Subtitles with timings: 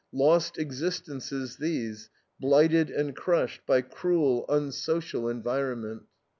[0.11, 2.09] Lost existences these,
[2.39, 6.01] blighted and crushed by cruel, unsocial environment.